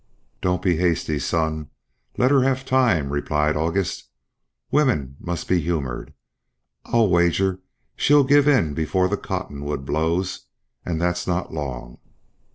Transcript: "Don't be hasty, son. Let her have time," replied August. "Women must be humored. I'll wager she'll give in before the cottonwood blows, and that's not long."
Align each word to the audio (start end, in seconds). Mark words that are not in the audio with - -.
"Don't 0.41 0.63
be 0.63 0.77
hasty, 0.77 1.19
son. 1.19 1.69
Let 2.17 2.31
her 2.31 2.41
have 2.41 2.65
time," 2.65 3.11
replied 3.13 3.55
August. 3.55 4.09
"Women 4.71 5.15
must 5.19 5.47
be 5.47 5.61
humored. 5.61 6.11
I'll 6.85 7.07
wager 7.07 7.59
she'll 7.95 8.23
give 8.23 8.47
in 8.47 8.73
before 8.73 9.07
the 9.07 9.15
cottonwood 9.17 9.85
blows, 9.85 10.47
and 10.83 10.99
that's 10.99 11.27
not 11.27 11.53
long." 11.53 11.99